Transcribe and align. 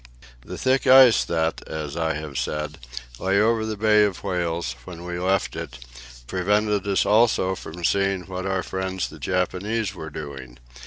The 0.43 0.57
thick 0.57 0.85
fog 0.85 1.13
that, 1.27 1.61
as 1.67 1.95
I 1.95 2.15
have 2.15 2.35
said, 2.35 2.79
lay 3.19 3.39
over 3.39 3.63
the 3.67 3.77
Bay 3.77 4.03
of 4.03 4.23
Whales 4.23 4.75
when 4.83 5.05
we 5.05 5.19
left 5.19 5.55
it, 5.55 5.77
prevented 6.25 6.87
us 6.87 7.05
also 7.05 7.53
from 7.53 7.83
seeing 7.83 8.21
what 8.21 8.47
our 8.47 8.63
friends 8.63 9.07
the 9.09 9.19
Japanese 9.19 9.93
were 9.93 10.09
doing. 10.09 10.57